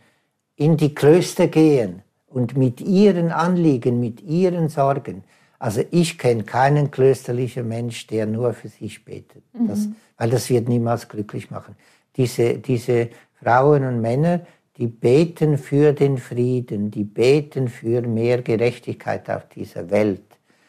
in 0.57 0.77
die 0.77 0.95
Klöster 0.95 1.47
gehen 1.49 2.03
und 2.27 2.57
mit 2.57 2.81
ihren 2.81 3.31
Anliegen, 3.31 4.01
mit 4.01 4.21
ihren 4.23 4.69
Sorgen. 4.69 5.23
Also 5.63 5.83
ich 5.91 6.19
kenne 6.19 6.43
keinen 6.43 6.91
klösterlichen 6.91 7.69
Mensch, 7.69 8.07
der 8.09 8.27
nur 8.27 8.53
für 8.53 8.69
sich 8.69 9.05
betet, 9.05 9.45
mhm. 9.53 9.69
das, 9.69 9.89
weil 10.17 10.31
das 10.31 10.51
wird 10.51 10.69
niemals 10.69 11.09
glücklich 11.09 11.51
machen 11.51 11.77
diese, 12.17 12.59
diese 12.59 13.11
Frauen 13.43 13.85
und 13.85 14.01
Männer, 14.01 14.41
die 14.77 14.87
beten 14.87 15.59
für 15.59 15.93
den 15.93 16.19
Frieden, 16.19 16.91
die 16.91 17.05
beten 17.05 17.69
für 17.69 18.03
mehr 18.03 18.43
Gerechtigkeit 18.43 19.29
auf 19.31 19.49
dieser 19.49 19.91
Welt. 19.91 20.23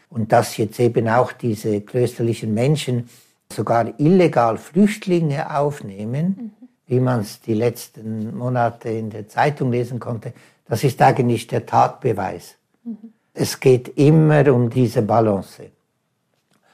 Und 0.10 0.32
dass 0.32 0.58
jetzt 0.58 0.80
eben 0.80 1.08
auch 1.08 1.32
diese 1.32 1.82
klösterlichen 1.82 2.54
Menschen 2.54 3.10
sogar 3.52 4.00
illegal 4.00 4.58
Flüchtlinge 4.58 5.56
aufnehmen, 5.56 6.26
mhm. 6.28 6.68
wie 6.88 7.00
man 7.00 7.22
es 7.22 7.42
die 7.42 7.54
letzten 7.54 8.36
Monate 8.38 8.90
in 8.90 9.10
der 9.10 9.28
Zeitung 9.28 9.72
lesen 9.72 10.00
konnte, 10.00 10.34
das 10.66 10.84
ist 10.84 11.02
eigentlich 11.02 11.48
der 11.48 11.66
Tatbeweis. 11.66 12.56
Mhm. 12.84 13.14
Es 13.34 13.60
geht 13.60 13.98
immer 13.98 14.54
um 14.54 14.70
diese 14.70 15.02
Balance. 15.02 15.72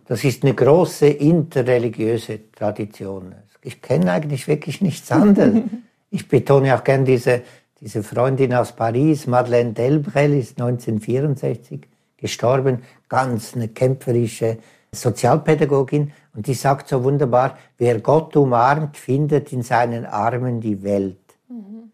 Das 0.06 0.24
ist 0.24 0.44
eine 0.44 0.54
große 0.54 1.08
interreligiöse 1.08 2.51
Tradition 2.51 3.36
ich 3.62 3.82
kenne 3.82 4.12
eigentlich 4.12 4.48
wirklich 4.48 4.82
nichts 4.82 5.12
anderes. 5.12 5.62
ich 6.12 6.28
betone 6.28 6.75
auch 6.75 6.84
gern 6.84 7.06
diese, 7.06 7.42
diese 7.82 8.04
Freundin 8.04 8.54
aus 8.54 8.72
Paris, 8.74 9.28
Madeleine 9.28 9.74
Delbrel, 9.74 10.38
ist 10.38 10.60
1964 10.60 11.88
gestorben, 12.18 12.84
ganz 13.08 13.56
eine 13.56 13.70
kämpferische 13.70 14.58
Sozialpädagogin. 14.92 16.12
Und 16.34 16.48
die 16.48 16.54
sagt 16.54 16.88
so 16.88 17.04
wunderbar, 17.04 17.58
wer 17.78 18.00
Gott 18.00 18.36
umarmt, 18.36 18.98
findet 18.98 19.51
in 19.54 19.62
seinen 19.62 20.06
Armen 20.06 20.62
die 20.62 20.84
Welt. 20.84 21.18
Mhm. 21.48 21.92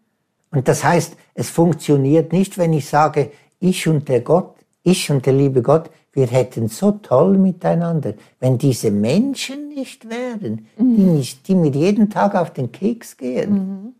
Und 0.50 0.68
das 0.68 0.84
heißt, 0.84 1.16
es 1.34 1.50
funktioniert 1.50 2.32
nicht, 2.32 2.58
wenn 2.58 2.72
ich 2.72 2.88
sage, 2.88 3.32
ich 3.58 3.86
und 3.88 4.08
der 4.08 4.20
Gott, 4.20 4.55
ich 4.86 5.10
und 5.10 5.26
der 5.26 5.32
liebe 5.32 5.62
Gott, 5.62 5.90
wir 6.12 6.28
hätten 6.28 6.68
so 6.68 6.92
toll 6.92 7.36
miteinander, 7.36 8.14
wenn 8.40 8.56
diese 8.56 8.90
Menschen 8.90 9.68
nicht 9.68 10.08
wären, 10.08 10.66
mhm. 10.78 10.96
die, 10.96 11.02
nicht, 11.02 11.48
die 11.48 11.54
mir 11.54 11.70
jeden 11.70 12.08
Tag 12.08 12.34
auf 12.34 12.52
den 12.52 12.70
Keks 12.70 13.16
gehen. 13.16 13.52
Mhm. 13.52 13.94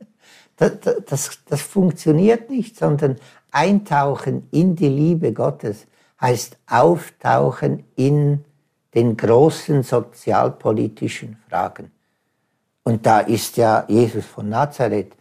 Das, 0.56 0.72
das, 1.06 1.40
das 1.46 1.60
funktioniert 1.60 2.48
nicht, 2.48 2.78
sondern 2.78 3.16
eintauchen 3.50 4.48
in 4.52 4.76
die 4.76 4.88
Liebe 4.88 5.32
Gottes 5.32 5.86
heißt 6.20 6.56
auftauchen 6.66 7.84
in 7.96 8.44
den 8.94 9.16
großen 9.16 9.82
sozialpolitischen 9.82 11.36
Fragen. 11.48 11.90
Und 12.84 13.04
da 13.04 13.20
ist 13.20 13.56
ja 13.56 13.84
Jesus 13.88 14.24
von 14.24 14.48
Nazareth, 14.48 15.12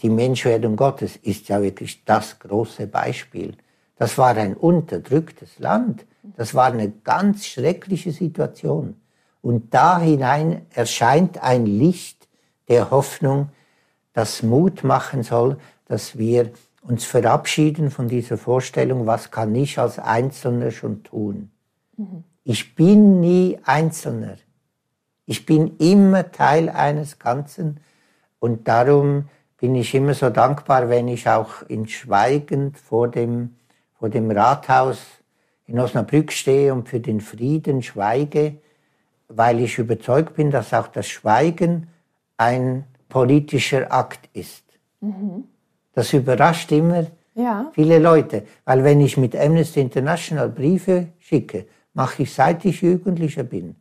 die 0.00 0.10
Menschwerdung 0.10 0.76
Gottes, 0.76 1.16
ist 1.16 1.48
ja 1.48 1.60
wirklich 1.60 2.04
das 2.04 2.38
große 2.38 2.86
Beispiel. 2.86 3.56
Das 3.98 4.16
war 4.16 4.36
ein 4.36 4.54
unterdrücktes 4.54 5.58
Land. 5.58 6.06
Das 6.36 6.54
war 6.54 6.66
eine 6.66 6.90
ganz 6.90 7.46
schreckliche 7.46 8.12
Situation. 8.12 8.96
Und 9.42 9.74
da 9.74 9.98
hinein 9.98 10.66
erscheint 10.70 11.42
ein 11.42 11.66
Licht 11.66 12.28
der 12.68 12.90
Hoffnung, 12.90 13.50
das 14.12 14.42
Mut 14.42 14.84
machen 14.84 15.22
soll, 15.22 15.58
dass 15.86 16.18
wir 16.18 16.50
uns 16.82 17.04
verabschieden 17.04 17.90
von 17.90 18.08
dieser 18.08 18.38
Vorstellung, 18.38 19.06
was 19.06 19.30
kann 19.30 19.54
ich 19.54 19.78
als 19.78 19.98
Einzelner 19.98 20.70
schon 20.70 21.02
tun. 21.02 21.50
Mhm. 21.96 22.24
Ich 22.44 22.74
bin 22.74 23.20
nie 23.20 23.58
Einzelner. 23.64 24.36
Ich 25.26 25.44
bin 25.44 25.76
immer 25.76 26.32
Teil 26.32 26.70
eines 26.70 27.18
Ganzen 27.18 27.80
und 28.38 28.66
darum 28.68 29.28
bin 29.58 29.74
ich 29.74 29.94
immer 29.94 30.14
so 30.14 30.30
dankbar, 30.30 30.88
wenn 30.88 31.08
ich 31.08 31.28
auch 31.28 31.62
in 31.68 31.86
Schweigend 31.86 32.78
vor 32.78 33.08
dem, 33.08 33.56
vor 33.98 34.08
dem 34.08 34.30
Rathaus 34.30 34.98
in 35.66 35.78
Osnabrück 35.78 36.32
stehe 36.32 36.72
und 36.72 36.88
für 36.88 37.00
den 37.00 37.20
Frieden 37.20 37.82
schweige, 37.82 38.56
weil 39.28 39.60
ich 39.60 39.78
überzeugt 39.78 40.34
bin, 40.34 40.50
dass 40.50 40.72
auch 40.72 40.88
das 40.88 41.08
Schweigen 41.08 41.88
ein 42.36 42.84
politischer 43.08 43.92
Akt 43.92 44.28
ist. 44.32 44.64
Mhm. 45.00 45.44
Das 45.92 46.12
überrascht 46.12 46.72
immer 46.72 47.06
ja. 47.34 47.70
viele 47.74 47.98
Leute, 47.98 48.44
weil 48.64 48.84
wenn 48.84 49.00
ich 49.00 49.16
mit 49.16 49.36
Amnesty 49.36 49.80
International 49.80 50.48
Briefe 50.48 51.08
schicke, 51.18 51.66
mache 51.92 52.22
ich 52.22 52.32
seit 52.32 52.64
ich 52.64 52.80
Jugendlicher 52.80 53.42
bin, 53.42 53.76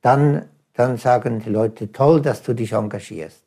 dann, 0.00 0.44
dann 0.74 0.96
sagen 0.96 1.40
die 1.40 1.50
Leute, 1.50 1.90
toll, 1.92 2.22
dass 2.22 2.42
du 2.42 2.54
dich 2.54 2.72
engagierst. 2.72 3.42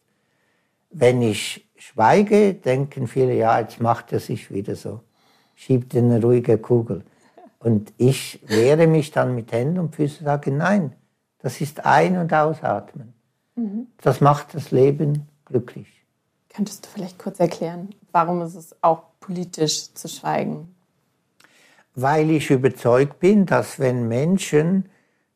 Wenn 0.91 1.21
ich 1.21 1.65
schweige, 1.77 2.53
denken 2.53 3.07
viele, 3.07 3.33
ja, 3.33 3.59
jetzt 3.59 3.79
macht 3.79 4.11
er 4.11 4.19
sich 4.19 4.51
wieder 4.53 4.75
so, 4.75 4.99
schiebt 5.61 5.95
eine 5.95 6.19
ruhige 6.19 6.57
Kugel. 6.57 7.03
Und 7.59 7.93
ich 7.97 8.41
wehre 8.47 8.87
mich 8.87 9.11
dann 9.11 9.35
mit 9.35 9.51
Händen 9.51 9.77
und 9.77 9.95
Füßen 9.95 10.19
und 10.19 10.25
sage, 10.25 10.51
nein, 10.51 10.93
das 11.37 11.61
ist 11.61 11.85
Ein- 11.85 12.17
und 12.17 12.33
Ausatmen. 12.33 13.13
Mhm. 13.55 13.87
Das 14.01 14.21
macht 14.21 14.55
das 14.55 14.71
Leben 14.71 15.27
glücklich. 15.45 15.87
Könntest 16.49 16.85
du 16.85 16.89
vielleicht 16.89 17.19
kurz 17.19 17.39
erklären, 17.39 17.89
warum 18.11 18.41
ist 18.41 18.55
es 18.55 18.75
auch 18.81 19.03
politisch 19.19 19.93
zu 19.93 20.07
schweigen? 20.07 20.75
Weil 21.93 22.31
ich 22.31 22.49
überzeugt 22.49 23.19
bin, 23.19 23.45
dass 23.45 23.77
wenn 23.77 24.07
Menschen 24.07 24.89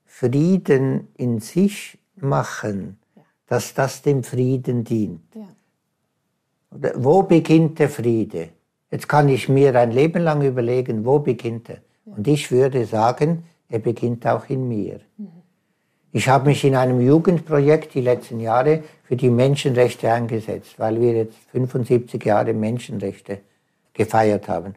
Frieden 0.06 1.10
in 1.18 1.40
sich 1.40 2.00
machen, 2.16 2.98
ja. 3.16 3.22
dass 3.46 3.76
das 3.76 4.02
dem 4.02 4.24
Frieden 4.24 4.84
dient. 4.84 5.22
Ja. 5.36 5.50
Wo 6.96 7.22
beginnt 7.22 7.78
der 7.78 7.90
Friede? 7.90 8.55
Jetzt 8.96 9.10
kann 9.10 9.28
ich 9.28 9.50
mir 9.50 9.76
ein 9.76 9.92
Leben 9.92 10.24
lang 10.24 10.42
überlegen, 10.42 11.04
wo 11.04 11.20
beginnt 11.20 11.70
er? 11.70 11.80
Und 12.06 12.30
ich 12.30 12.50
würde 12.50 12.86
sagen, 12.86 13.44
er 13.68 13.80
beginnt 13.80 14.26
auch 14.26 14.48
in 14.48 14.70
mir. 14.70 15.02
Ich 16.14 16.30
habe 16.30 16.46
mich 16.46 16.64
in 16.64 16.78
einem 16.78 17.02
Jugendprojekt 17.02 17.94
die 17.94 18.00
letzten 18.00 18.40
Jahre 18.40 18.84
für 19.04 19.18
die 19.18 19.30
Menschenrechte 19.30 20.10
eingesetzt, 20.10 20.76
weil 20.78 21.02
wir 21.02 21.12
jetzt 21.12 21.36
75 21.52 22.24
Jahre 22.24 22.54
Menschenrechte 22.54 23.40
gefeiert 23.92 24.48
haben. 24.48 24.76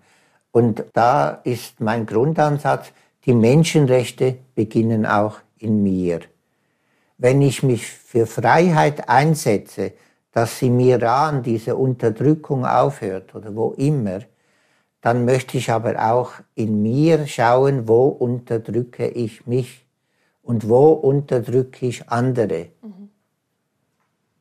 Und 0.51 0.83
da 0.95 1.41
ist 1.45 1.79
mein 1.79 2.05
Grundansatz, 2.05 2.91
die 3.25 3.35
Menschenrechte 3.35 4.35
beginnen 4.57 5.07
auch 5.07 5.37
in 5.61 5.85
mir. 5.85 6.23
Wenn 7.19 7.41
ich 7.41 7.63
mich 7.63 7.87
für 7.87 8.27
Freiheit 8.27 9.09
einsetze, 9.09 9.93
dass 10.33 10.59
sie 10.59 10.71
mir 10.71 10.99
Iran 10.99 11.43
diese 11.43 11.77
Unterdrückung 11.77 12.65
aufhört 12.65 13.35
oder 13.35 13.55
wo 13.55 13.73
immer, 13.73 14.21
dann 15.01 15.25
möchte 15.25 15.59
ich 15.59 15.71
aber 15.71 16.11
auch 16.13 16.33
in 16.55 16.83
mir 16.83 17.27
schauen, 17.27 17.89
wo 17.89 18.09
unterdrücke 18.09 19.09
ich 19.09 19.47
mich 19.47 19.87
und 20.43 20.69
wo 20.69 20.89
unterdrücke 20.93 21.87
ich 21.87 22.09
andere. 22.09 22.69
Mhm. 22.83 23.11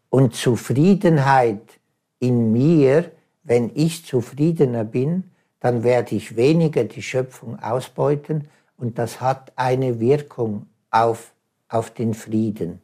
Und 0.10 0.36
Zufriedenheit 0.36 1.80
in 2.20 2.52
mir, 2.52 3.12
wenn 3.44 3.72
ich 3.76 4.06
zufriedener 4.06 4.84
bin, 4.84 5.32
dann 5.60 5.84
werde 5.84 6.16
ich 6.16 6.36
weniger 6.36 6.84
die 6.84 7.02
Schöpfung 7.02 7.60
ausbeuten 7.60 8.48
und 8.78 8.98
das 8.98 9.22
hat 9.22 9.52
eine 9.56 10.00
Wirkung 10.00 10.68
auf, 10.92 11.34
auf 11.68 11.92
den 11.92 12.14
Frieden. 12.14 12.82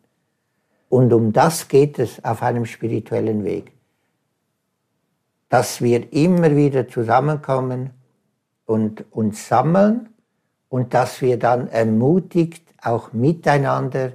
Und 0.93 1.11
um 1.11 1.33
das 1.33 1.69
geht 1.69 1.97
es 1.97 2.23
auf 2.23 2.43
einem 2.43 2.67
spirituellen 2.67 3.43
Weg. 3.43 3.71
Dass 5.49 5.81
wir 5.81 6.13
immer 6.13 6.55
wieder 6.55 6.87
zusammenkommen 6.87 7.89
und 8.65 9.03
uns 9.09 9.47
sammeln 9.47 10.09
und 10.69 10.93
dass 10.93 11.19
wir 11.19 11.39
dann 11.39 11.67
ermutigt 11.67 12.63
auch 12.79 13.11
miteinander, 13.11 14.13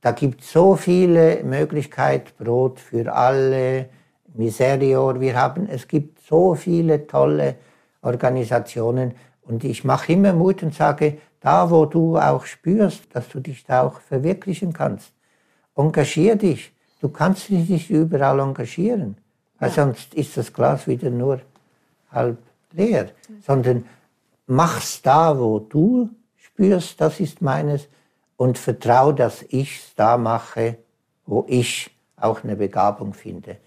da 0.00 0.12
gibt 0.12 0.42
es 0.42 0.52
so 0.52 0.76
viele 0.76 1.42
Möglichkeiten, 1.42 2.30
Brot 2.38 2.78
für 2.78 3.12
alle, 3.12 3.88
Miserior, 4.32 5.20
wir 5.20 5.34
haben, 5.34 5.66
es 5.68 5.88
gibt 5.88 6.20
so 6.24 6.54
viele 6.54 7.08
tolle 7.08 7.56
Organisationen. 8.02 9.14
Und 9.42 9.64
ich 9.64 9.82
mache 9.82 10.12
immer 10.12 10.34
Mut 10.34 10.62
und 10.62 10.72
sage, 10.72 11.18
da 11.40 11.68
wo 11.68 11.84
du 11.84 12.16
auch 12.16 12.44
spürst, 12.44 13.12
dass 13.12 13.28
du 13.28 13.40
dich 13.40 13.64
da 13.64 13.82
auch 13.82 14.00
verwirklichen 14.00 14.72
kannst, 14.72 15.12
engagier 15.80 16.36
dich. 16.36 16.72
Du 17.00 17.08
kannst 17.08 17.48
dich 17.48 17.68
nicht 17.68 17.90
überall 17.90 18.40
engagieren. 18.40 19.16
Weil 19.58 19.70
sonst 19.70 20.14
ist 20.14 20.36
das 20.36 20.52
Glas 20.52 20.86
wieder 20.86 21.10
nur 21.10 21.40
halb 22.10 22.38
leer. 22.72 23.10
Sondern 23.46 23.84
mach's 24.46 25.02
da, 25.02 25.38
wo 25.38 25.58
du 25.58 26.10
spürst, 26.36 27.00
das 27.00 27.20
ist 27.20 27.42
meines, 27.42 27.88
und 28.36 28.58
vertrau, 28.58 29.12
dass 29.12 29.42
ich's 29.48 29.94
da 29.96 30.16
mache, 30.16 30.78
wo 31.26 31.44
ich 31.48 31.90
auch 32.16 32.42
eine 32.42 32.56
Begabung 32.56 33.12
finde. 33.12 33.58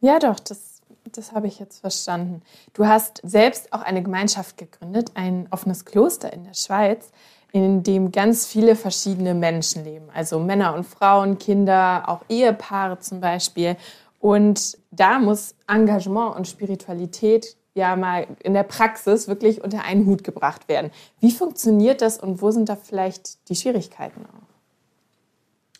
Ja, 0.00 0.18
doch, 0.18 0.38
das, 0.38 0.82
das 1.12 1.32
habe 1.32 1.46
ich 1.46 1.58
jetzt 1.58 1.80
verstanden. 1.80 2.42
Du 2.74 2.86
hast 2.86 3.20
selbst 3.24 3.72
auch 3.72 3.80
eine 3.80 4.02
Gemeinschaft 4.02 4.58
gegründet, 4.58 5.12
ein 5.14 5.48
offenes 5.50 5.84
Kloster 5.84 6.32
in 6.32 6.44
der 6.44 6.54
Schweiz, 6.54 7.10
in 7.52 7.82
dem 7.82 8.12
ganz 8.12 8.46
viele 8.46 8.76
verschiedene 8.76 9.34
Menschen 9.34 9.84
leben. 9.84 10.08
Also 10.12 10.38
Männer 10.38 10.74
und 10.74 10.84
Frauen, 10.84 11.38
Kinder, 11.38 12.04
auch 12.06 12.20
Ehepaare 12.28 12.98
zum 12.98 13.20
Beispiel. 13.20 13.76
Und 14.20 14.78
da 14.90 15.18
muss 15.18 15.54
Engagement 15.66 16.36
und 16.36 16.48
Spiritualität 16.48 17.56
ja 17.74 17.94
mal 17.94 18.26
in 18.42 18.54
der 18.54 18.62
Praxis 18.62 19.28
wirklich 19.28 19.62
unter 19.62 19.84
einen 19.84 20.06
Hut 20.06 20.24
gebracht 20.24 20.68
werden. 20.68 20.90
Wie 21.20 21.30
funktioniert 21.30 22.02
das 22.02 22.18
und 22.18 22.40
wo 22.42 22.50
sind 22.50 22.68
da 22.68 22.76
vielleicht 22.76 23.48
die 23.48 23.54
Schwierigkeiten 23.54 24.22
auch? 24.24 24.46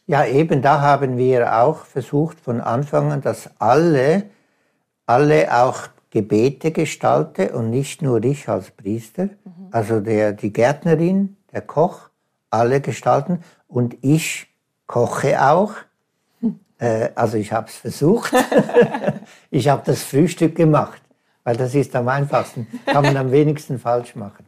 Ja, 0.07 0.25
eben 0.25 0.63
da 0.63 0.81
haben 0.81 1.17
wir 1.17 1.63
auch 1.63 1.85
versucht 1.85 2.39
von 2.39 2.61
Anfang 2.61 3.11
an, 3.11 3.23
dass 3.23 3.51
alle, 3.59 4.25
alle 5.07 5.65
auch 5.65 5.89
Gebete 6.11 6.71
gestalte 6.71 7.53
und 7.53 7.71
nicht 7.71 8.03
nur 8.03 8.23
ich 8.23 8.49
als 8.49 8.71
Priester, 8.71 9.25
mhm. 9.25 9.69
also 9.73 10.01
der, 10.01 10.33
die 10.33 10.53
Gärtnerin, 10.53 11.36
der 11.57 11.63
Koch, 11.63 12.11
alle 12.51 12.81
gestalten 12.81 13.43
und 13.67 13.97
ich 14.03 14.47
koche 14.87 15.43
auch 15.43 15.73
äh, 16.79 17.11
also 17.15 17.37
ich 17.37 17.53
habe 17.53 17.69
es 17.69 17.77
versucht. 17.77 18.33
ich 19.51 19.69
habe 19.69 19.83
das 19.85 20.03
Frühstück 20.03 20.55
gemacht, 20.55 21.01
weil 21.45 21.57
das 21.57 21.75
ist 21.75 21.95
am 21.97 22.09
einfachsten, 22.09 22.67
kann 22.85 23.05
man 23.05 23.17
am 23.17 23.31
wenigsten 23.31 23.79
falsch 23.79 24.15
machen. 24.15 24.45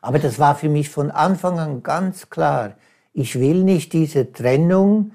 Aber 0.00 0.18
das 0.18 0.38
war 0.38 0.54
für 0.54 0.68
mich 0.68 0.88
von 0.88 1.10
Anfang 1.10 1.58
an 1.58 1.82
ganz 1.82 2.30
klar. 2.30 2.74
Ich 3.12 3.38
will 3.38 3.64
nicht 3.64 3.92
diese 3.92 4.32
Trennung, 4.32 5.12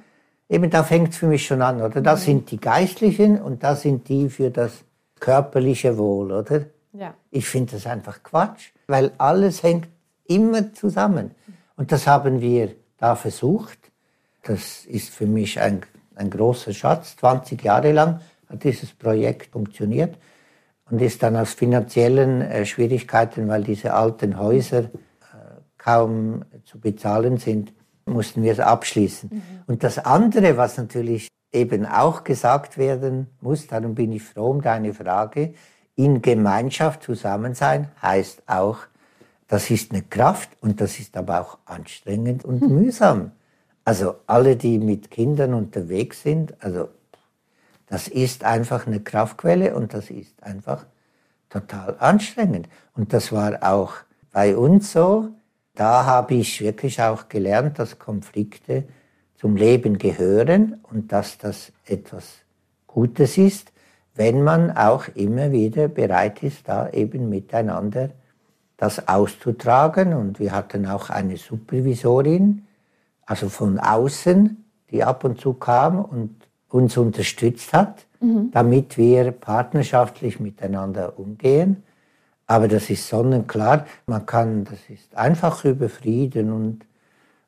eben 0.49 0.69
da 0.69 0.83
fängt 0.83 1.09
es 1.09 1.17
für 1.17 1.27
mich 1.27 1.45
schon 1.45 1.61
an, 1.61 1.81
oder? 1.81 2.01
Das 2.01 2.21
mhm. 2.21 2.25
sind 2.25 2.51
die 2.51 2.59
Geistlichen 2.59 3.41
und 3.41 3.63
das 3.63 3.83
sind 3.83 4.09
die 4.09 4.29
für 4.29 4.49
das 4.49 4.83
körperliche 5.19 5.97
Wohl, 5.97 6.31
oder? 6.31 6.65
Ja. 6.93 7.13
Ich 7.29 7.47
finde 7.47 7.73
das 7.73 7.87
einfach 7.87 8.21
Quatsch, 8.21 8.71
weil 8.87 9.11
alles 9.17 9.63
hängt 9.63 9.87
immer 10.25 10.73
zusammen. 10.73 11.31
Und 11.75 11.91
das 11.91 12.07
haben 12.07 12.41
wir 12.41 12.75
da 12.97 13.15
versucht. 13.15 13.77
Das 14.43 14.85
ist 14.85 15.09
für 15.09 15.25
mich 15.25 15.59
ein 15.59 15.83
ein 16.21 16.29
großer 16.29 16.73
Schatz. 16.73 17.17
20 17.17 17.61
Jahre 17.63 17.91
lang 17.91 18.21
hat 18.49 18.63
dieses 18.63 18.93
Projekt 18.93 19.51
funktioniert. 19.51 20.17
und 20.89 21.01
ist 21.01 21.23
dann 21.23 21.37
aus 21.37 21.53
finanziellen 21.53 22.41
äh, 22.41 22.65
Schwierigkeiten, 22.65 23.47
weil 23.47 23.63
diese 23.63 23.93
alten 23.93 24.37
Häuser 24.37 24.79
äh, 24.79 24.89
kaum 25.77 26.43
zu 26.65 26.79
bezahlen 26.79 27.37
sind, 27.37 27.73
mussten 28.05 28.43
wir 28.43 28.51
es 28.51 28.59
abschließen. 28.59 29.29
Mhm. 29.31 29.41
Und 29.67 29.83
das 29.83 29.99
andere, 29.99 30.57
was 30.57 30.77
natürlich 30.77 31.29
eben 31.53 31.85
auch 31.85 32.25
gesagt 32.25 32.77
werden 32.77 33.27
muss, 33.39 33.67
darum 33.67 33.95
bin 33.95 34.11
ich 34.11 34.23
froh 34.23 34.49
um 34.49 34.61
deine 34.61 34.93
Frage, 34.93 35.53
in 35.95 36.21
Gemeinschaft 36.21 37.03
zusammen 37.03 37.53
sein 37.53 37.89
heißt 38.01 38.43
auch, 38.47 38.79
das 39.51 39.69
ist 39.69 39.91
eine 39.91 40.01
Kraft 40.01 40.49
und 40.61 40.79
das 40.79 40.97
ist 40.97 41.17
aber 41.17 41.41
auch 41.41 41.57
anstrengend 41.65 42.45
und 42.45 42.61
hm. 42.61 42.69
mühsam. 42.73 43.31
Also 43.83 44.15
alle, 44.25 44.55
die 44.55 44.79
mit 44.79 45.11
Kindern 45.11 45.53
unterwegs 45.53 46.23
sind, 46.23 46.53
also 46.63 46.87
das 47.87 48.07
ist 48.07 48.45
einfach 48.45 48.87
eine 48.87 49.01
Kraftquelle 49.01 49.75
und 49.75 49.93
das 49.93 50.09
ist 50.09 50.41
einfach 50.41 50.85
total 51.49 51.97
anstrengend. 51.99 52.69
Und 52.95 53.11
das 53.11 53.33
war 53.33 53.61
auch 53.61 53.95
bei 54.31 54.55
uns 54.55 54.93
so. 54.93 55.27
Da 55.75 56.05
habe 56.05 56.35
ich 56.35 56.61
wirklich 56.61 57.01
auch 57.01 57.27
gelernt, 57.27 57.77
dass 57.77 57.99
Konflikte 57.99 58.85
zum 59.35 59.57
Leben 59.57 59.97
gehören 59.97 60.79
und 60.83 61.11
dass 61.11 61.37
das 61.37 61.73
etwas 61.85 62.35
Gutes 62.87 63.37
ist, 63.37 63.73
wenn 64.15 64.43
man 64.43 64.71
auch 64.77 65.09
immer 65.09 65.51
wieder 65.51 65.89
bereit 65.89 66.41
ist, 66.41 66.69
da 66.69 66.89
eben 66.91 67.27
miteinander 67.27 68.11
das 68.81 69.07
auszutragen. 69.07 70.13
Und 70.13 70.39
wir 70.39 70.51
hatten 70.53 70.87
auch 70.87 71.11
eine 71.11 71.37
Supervisorin, 71.37 72.65
also 73.27 73.47
von 73.47 73.79
außen, 73.79 74.65
die 74.89 75.03
ab 75.03 75.23
und 75.23 75.39
zu 75.39 75.53
kam 75.53 76.03
und 76.03 76.35
uns 76.67 76.97
unterstützt 76.97 77.73
hat, 77.73 78.07
mhm. 78.19 78.49
damit 78.51 78.97
wir 78.97 79.31
partnerschaftlich 79.31 80.39
miteinander 80.39 81.19
umgehen. 81.19 81.83
Aber 82.47 82.67
das 82.67 82.89
ist 82.89 83.07
sonnenklar. 83.07 83.85
Man 84.07 84.25
kann, 84.25 84.65
das 84.65 84.79
ist 84.89 85.15
einfach 85.15 85.63
über 85.63 85.87
Frieden 85.87 86.51
und 86.51 86.81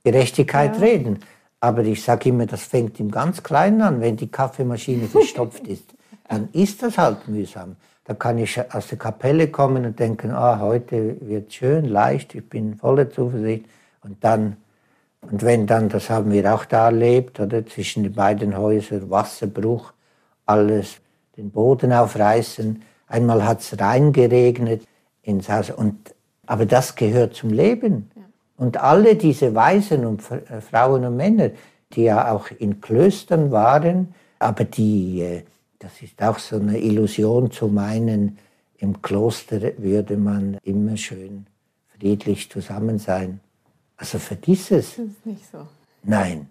Gerechtigkeit 0.04 0.76
ja. 0.76 0.82
reden. 0.82 1.20
Aber 1.60 1.84
ich 1.84 2.04
sage 2.04 2.30
immer, 2.30 2.46
das 2.46 2.62
fängt 2.62 3.00
im 3.00 3.10
ganz 3.10 3.42
Kleinen 3.42 3.82
an. 3.82 4.02
Wenn 4.02 4.18
die 4.18 4.30
Kaffeemaschine 4.30 5.08
verstopft 5.08 5.68
ist, 5.68 5.96
dann 6.30 6.50
ist 6.54 6.84
das 6.84 7.00
halt 7.00 7.28
mühsam. 7.28 7.76
Da 8.06 8.14
kann 8.14 8.38
ich 8.38 8.60
aus 8.74 8.88
der 8.88 8.98
Kapelle 8.98 9.48
kommen 9.48 9.86
und 9.86 10.00
denken, 10.00 10.32
ah, 10.32 10.60
heute 10.60 11.18
wird 11.22 11.54
schön, 11.54 11.86
leicht, 11.86 12.36
ich 12.36 12.48
bin 12.48 12.76
voller 12.76 13.10
Zuversicht. 13.10 13.66
Und 14.04 14.24
dann 14.24 14.58
und 15.32 15.44
wenn 15.44 15.68
dann, 15.68 15.90
das 15.90 16.10
haben 16.10 16.32
wir 16.32 16.54
auch 16.54 16.66
da 16.66 16.86
erlebt, 16.86 17.40
oder 17.40 17.66
zwischen 17.66 18.04
den 18.04 18.14
beiden 18.14 18.58
Häusern, 18.58 19.10
Wasserbruch, 19.10 19.94
alles 20.46 20.98
den 21.38 21.52
Boden 21.52 21.94
aufreißen. 21.94 22.84
Einmal 23.08 23.46
hat 23.46 23.62
es 23.62 23.80
reingeregnet 23.80 24.84
ins 25.22 25.50
Haus. 25.50 25.70
Und, 25.70 26.14
aber 26.46 26.66
das 26.66 26.96
gehört 26.96 27.36
zum 27.36 27.52
Leben. 27.52 28.12
Ja. 28.16 28.22
Und 28.58 28.78
alle 28.78 29.16
diese 29.16 29.56
Waisen 29.56 30.06
und 30.06 30.22
äh, 30.30 30.62
Frauen 30.62 31.06
und 31.06 31.16
Männer, 31.16 31.52
die 31.94 32.04
ja 32.04 32.32
auch 32.32 32.50
in 32.60 32.82
Klöstern 32.82 33.52
waren, 33.52 34.14
aber 34.40 34.66
die, 34.66 35.22
äh, 35.22 35.44
das 35.84 36.02
ist 36.02 36.22
auch 36.24 36.40
so 36.40 36.56
eine 36.56 36.80
Illusion 36.80 37.52
zu 37.52 37.68
meinen, 37.68 38.38
im 38.78 39.02
Kloster 39.02 39.62
würde 39.78 40.16
man 40.16 40.58
immer 40.64 40.96
schön 40.96 41.46
friedlich 41.98 42.50
zusammen 42.50 43.00
sein. 43.00 43.42
Also 43.98 44.18
vergiss 44.18 44.72
es. 44.72 44.96
Das 44.96 45.06
ist 45.06 45.26
nicht 45.26 45.52
so. 45.52 45.68
Nein. 46.04 46.48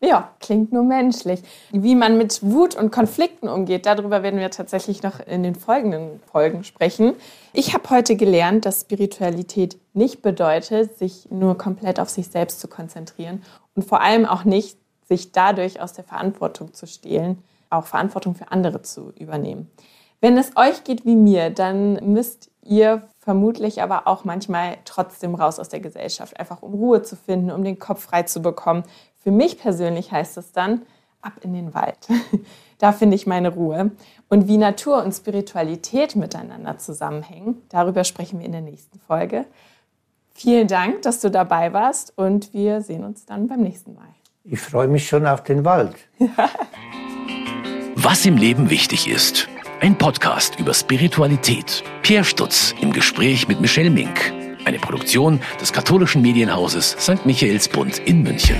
Ja, 0.00 0.34
klingt 0.40 0.72
nur 0.72 0.84
menschlich. 0.84 1.42
Wie 1.72 1.94
man 1.94 2.16
mit 2.16 2.42
Wut 2.42 2.74
und 2.74 2.90
Konflikten 2.90 3.48
umgeht, 3.48 3.86
darüber 3.86 4.22
werden 4.22 4.40
wir 4.40 4.50
tatsächlich 4.50 5.02
noch 5.02 5.20
in 5.20 5.42
den 5.42 5.56
folgenden 5.56 6.20
Folgen 6.32 6.64
sprechen. 6.64 7.14
Ich 7.52 7.74
habe 7.74 7.90
heute 7.90 8.16
gelernt, 8.16 8.64
dass 8.64 8.82
Spiritualität 8.82 9.78
nicht 9.92 10.22
bedeutet, 10.22 10.96
sich 10.96 11.28
nur 11.30 11.58
komplett 11.58 12.00
auf 12.00 12.08
sich 12.08 12.28
selbst 12.28 12.60
zu 12.60 12.68
konzentrieren 12.68 13.42
und 13.74 13.82
vor 13.82 14.00
allem 14.00 14.26
auch 14.26 14.44
nicht, 14.44 14.78
sich 15.06 15.32
dadurch 15.32 15.80
aus 15.80 15.92
der 15.92 16.04
Verantwortung 16.04 16.72
zu 16.72 16.86
stehlen, 16.86 17.42
auch 17.70 17.86
Verantwortung 17.86 18.34
für 18.34 18.50
andere 18.50 18.82
zu 18.82 19.12
übernehmen. 19.18 19.70
Wenn 20.20 20.36
es 20.36 20.56
euch 20.56 20.84
geht 20.84 21.06
wie 21.06 21.16
mir, 21.16 21.50
dann 21.50 21.94
müsst 22.12 22.50
ihr 22.62 23.02
vermutlich 23.18 23.82
aber 23.82 24.06
auch 24.06 24.24
manchmal 24.24 24.76
trotzdem 24.84 25.34
raus 25.34 25.58
aus 25.58 25.70
der 25.70 25.80
Gesellschaft, 25.80 26.38
einfach 26.38 26.62
um 26.62 26.74
Ruhe 26.74 27.02
zu 27.02 27.16
finden, 27.16 27.50
um 27.50 27.64
den 27.64 27.78
Kopf 27.78 28.02
frei 28.02 28.24
zu 28.24 28.42
bekommen. 28.42 28.82
Für 29.16 29.30
mich 29.30 29.58
persönlich 29.58 30.12
heißt 30.12 30.36
es 30.36 30.52
dann, 30.52 30.82
ab 31.22 31.34
in 31.42 31.52
den 31.54 31.74
Wald. 31.74 32.08
da 32.78 32.92
finde 32.92 33.14
ich 33.14 33.26
meine 33.26 33.54
Ruhe. 33.54 33.90
Und 34.28 34.48
wie 34.48 34.56
Natur 34.56 35.02
und 35.02 35.12
Spiritualität 35.12 36.16
miteinander 36.16 36.78
zusammenhängen, 36.78 37.62
darüber 37.68 38.04
sprechen 38.04 38.38
wir 38.38 38.46
in 38.46 38.52
der 38.52 38.62
nächsten 38.62 38.98
Folge. 39.00 39.44
Vielen 40.32 40.68
Dank, 40.68 41.02
dass 41.02 41.20
du 41.20 41.30
dabei 41.30 41.72
warst 41.72 42.16
und 42.16 42.54
wir 42.54 42.80
sehen 42.80 43.04
uns 43.04 43.26
dann 43.26 43.48
beim 43.48 43.60
nächsten 43.60 43.94
Mal. 43.94 44.08
Ich 44.44 44.60
freue 44.60 44.88
mich 44.88 45.06
schon 45.06 45.26
auf 45.26 45.42
den 45.42 45.64
Wald. 45.64 45.96
Was 48.02 48.24
im 48.24 48.38
Leben 48.38 48.70
wichtig 48.70 49.06
ist. 49.10 49.46
Ein 49.80 49.98
Podcast 49.98 50.58
über 50.58 50.72
Spiritualität. 50.72 51.84
Pierre 52.00 52.24
Stutz 52.24 52.74
im 52.80 52.94
Gespräch 52.94 53.46
mit 53.46 53.60
Michelle 53.60 53.90
Mink. 53.90 54.32
Eine 54.64 54.78
Produktion 54.78 55.38
des 55.60 55.70
katholischen 55.70 56.22
Medienhauses 56.22 56.96
St. 56.98 57.26
Michaelsbund 57.26 57.98
in 57.98 58.22
München. 58.22 58.56